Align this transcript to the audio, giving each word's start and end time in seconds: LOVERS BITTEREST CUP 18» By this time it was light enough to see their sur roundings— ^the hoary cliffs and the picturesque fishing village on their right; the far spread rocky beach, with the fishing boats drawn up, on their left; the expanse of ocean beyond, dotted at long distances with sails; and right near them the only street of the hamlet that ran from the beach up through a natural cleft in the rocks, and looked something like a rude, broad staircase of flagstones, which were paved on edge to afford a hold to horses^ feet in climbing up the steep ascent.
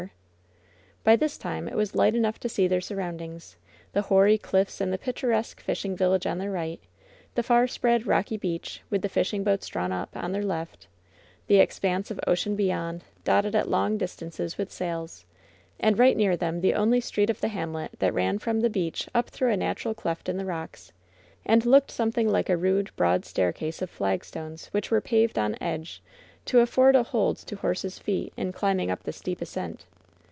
LOVERS 1.03 1.19
BITTEREST 1.19 1.41
CUP 1.41 1.49
18» 1.49 1.49
By 1.51 1.55
this 1.55 1.65
time 1.65 1.67
it 1.67 1.75
was 1.75 1.95
light 1.95 2.15
enough 2.15 2.39
to 2.41 2.49
see 2.49 2.67
their 2.67 2.81
sur 2.81 2.95
roundings— 2.95 3.55
^the 3.95 4.01
hoary 4.03 4.37
cliffs 4.37 4.79
and 4.79 4.93
the 4.93 4.97
picturesque 4.99 5.59
fishing 5.61 5.95
village 5.97 6.27
on 6.27 6.37
their 6.37 6.51
right; 6.51 6.79
the 7.33 7.41
far 7.41 7.65
spread 7.67 8.05
rocky 8.05 8.37
beach, 8.37 8.83
with 8.91 9.01
the 9.01 9.09
fishing 9.09 9.43
boats 9.43 9.65
drawn 9.67 9.91
up, 9.91 10.15
on 10.15 10.31
their 10.31 10.43
left; 10.43 10.87
the 11.47 11.55
expanse 11.57 12.11
of 12.11 12.19
ocean 12.27 12.55
beyond, 12.55 13.03
dotted 13.23 13.55
at 13.55 13.67
long 13.69 13.97
distances 13.97 14.59
with 14.59 14.71
sails; 14.71 15.25
and 15.79 15.97
right 15.97 16.15
near 16.15 16.37
them 16.37 16.61
the 16.61 16.75
only 16.75 17.01
street 17.01 17.31
of 17.31 17.41
the 17.41 17.47
hamlet 17.47 17.91
that 17.97 18.13
ran 18.13 18.37
from 18.37 18.59
the 18.59 18.69
beach 18.69 19.09
up 19.15 19.29
through 19.31 19.49
a 19.51 19.57
natural 19.57 19.95
cleft 19.95 20.29
in 20.29 20.37
the 20.37 20.45
rocks, 20.45 20.91
and 21.47 21.65
looked 21.65 21.89
something 21.89 22.29
like 22.29 22.49
a 22.49 22.57
rude, 22.57 22.91
broad 22.95 23.25
staircase 23.25 23.81
of 23.81 23.89
flagstones, 23.89 24.67
which 24.67 24.91
were 24.91 25.01
paved 25.01 25.39
on 25.39 25.55
edge 25.59 26.01
to 26.45 26.59
afford 26.59 26.95
a 26.95 27.01
hold 27.03 27.37
to 27.37 27.55
horses^ 27.55 27.99
feet 27.99 28.31
in 28.37 28.51
climbing 28.51 28.91
up 28.91 29.01
the 29.03 29.13
steep 29.13 29.41
ascent. 29.41 29.85